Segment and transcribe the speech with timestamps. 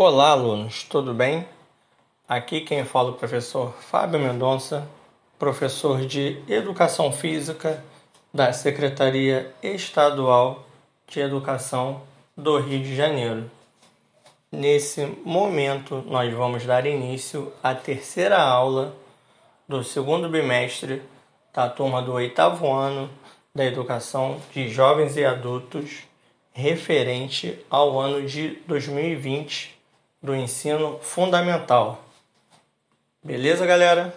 [0.00, 1.44] Olá, alunos, tudo bem?
[2.28, 4.88] Aqui quem fala é o professor Fábio Mendonça,
[5.40, 7.82] professor de Educação Física
[8.32, 10.64] da Secretaria Estadual
[11.08, 12.02] de Educação
[12.36, 13.50] do Rio de Janeiro.
[14.52, 18.94] Nesse momento, nós vamos dar início à terceira aula
[19.68, 21.02] do segundo bimestre
[21.52, 23.10] da turma do oitavo ano
[23.52, 26.04] da Educação de Jovens e Adultos,
[26.52, 29.76] referente ao ano de 2020
[30.22, 32.02] do ensino fundamental.
[33.22, 34.16] Beleza, galera?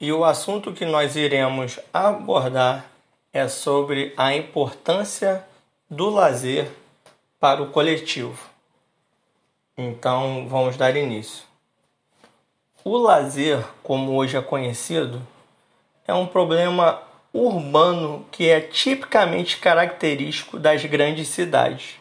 [0.00, 2.86] E o assunto que nós iremos abordar
[3.32, 5.44] é sobre a importância
[5.90, 6.70] do lazer
[7.40, 8.38] para o coletivo.
[9.76, 11.44] Então, vamos dar início.
[12.84, 15.26] O lazer, como hoje é conhecido,
[16.06, 21.96] é um problema urbano que é tipicamente característico das grandes cidades.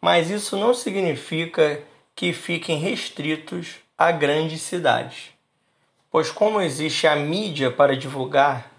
[0.00, 1.82] Mas isso não significa
[2.20, 5.30] que fiquem restritos a grandes cidades.
[6.10, 8.70] Pois, como existe a mídia para divulgar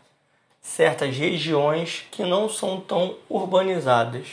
[0.62, 4.28] certas regiões que não são tão urbanizadas.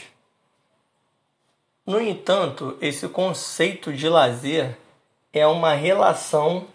[1.87, 4.77] No entanto, esse conceito de lazer
[5.33, 6.67] é uma relação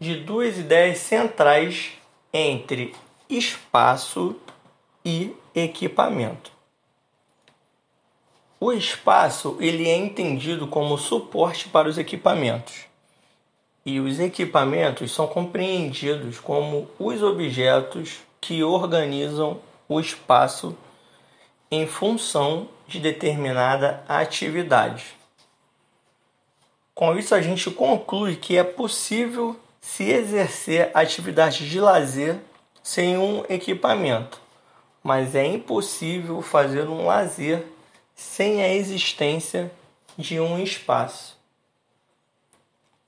[0.00, 1.92] de duas ideias centrais
[2.32, 2.94] entre
[3.28, 4.34] espaço
[5.04, 6.55] e equipamento.
[8.58, 12.86] O espaço ele é entendido como suporte para os equipamentos.
[13.84, 20.74] E os equipamentos são compreendidos como os objetos que organizam o espaço
[21.70, 25.04] em função de determinada atividade.
[26.94, 32.38] Com isso, a gente conclui que é possível se exercer atividades de lazer
[32.82, 34.40] sem um equipamento,
[35.02, 37.75] mas é impossível fazer um lazer
[38.16, 39.70] sem a existência
[40.16, 41.36] de um espaço.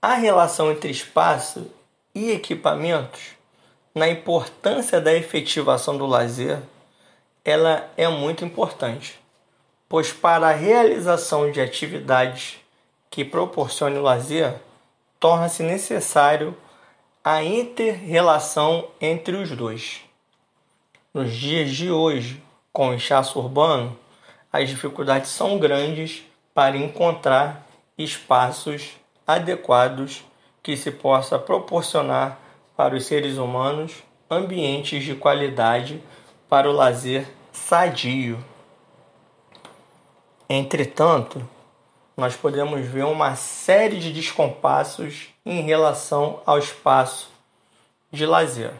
[0.01, 1.67] A relação entre espaço
[2.15, 3.31] e equipamentos,
[3.95, 6.61] na importância da efetivação do lazer,
[7.43, 9.19] ela é muito importante,
[9.89, 12.59] pois para a realização de atividades
[13.11, 14.55] que proporcionem o lazer,
[15.19, 16.55] torna-se necessário
[17.25, 20.03] a inter-relação entre os dois.
[21.13, 22.43] Nos dias de hoje,
[22.73, 23.99] com o inchaço urbano,
[24.53, 26.23] as dificuldades são grandes
[26.55, 27.67] para encontrar
[27.97, 28.93] espaços
[29.27, 30.25] adequados
[30.63, 32.39] que se possa proporcionar
[32.77, 33.93] para os seres humanos
[34.31, 36.03] ambientes de qualidade
[36.49, 38.43] para o lazer sadio.
[40.49, 41.47] Entretanto,
[42.17, 47.31] nós podemos ver uma série de descompassos em relação ao espaço
[48.11, 48.73] de lazer.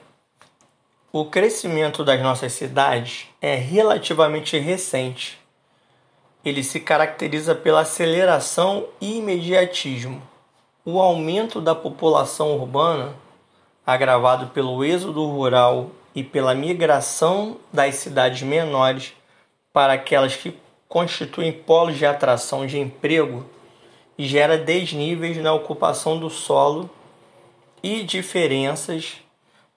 [1.13, 5.39] O crescimento das nossas cidades é relativamente recente
[6.49, 10.23] ele se caracteriza pela aceleração e imediatismo.
[10.85, 13.15] O aumento da população urbana,
[13.87, 19.13] agravado pelo êxodo rural e pela migração das cidades menores
[19.73, 20.57] para aquelas que
[20.89, 23.45] constituem polos de atração de emprego,
[24.19, 26.91] gera desníveis na ocupação do solo
[27.83, 29.19] e diferenças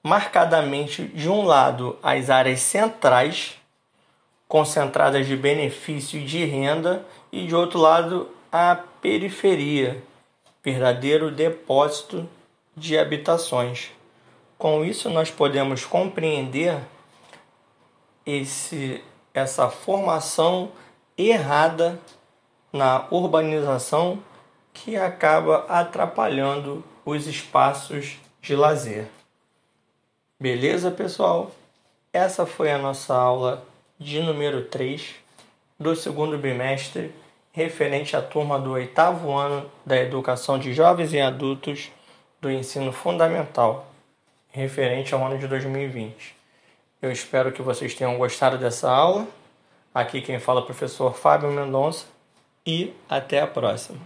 [0.03, 3.60] marcadamente de um lado as áreas centrais
[4.51, 10.03] concentradas de benefício e de renda, e de outro lado, a periferia,
[10.61, 12.27] verdadeiro depósito
[12.75, 13.91] de habitações.
[14.57, 16.77] Com isso, nós podemos compreender
[18.25, 19.01] esse,
[19.33, 20.73] essa formação
[21.17, 21.97] errada
[22.73, 24.21] na urbanização
[24.73, 29.07] que acaba atrapalhando os espaços de lazer.
[30.37, 31.51] Beleza, pessoal?
[32.11, 33.70] Essa foi a nossa aula
[34.01, 35.13] de número 3
[35.79, 37.13] do segundo bimestre,
[37.51, 41.91] referente à turma do oitavo ano da Educação de Jovens e Adultos
[42.41, 43.93] do Ensino Fundamental,
[44.49, 46.35] referente ao ano de 2020.
[46.99, 49.27] Eu espero que vocês tenham gostado dessa aula.
[49.93, 52.07] Aqui quem fala é o professor Fábio Mendonça
[52.65, 53.99] e até a próxima.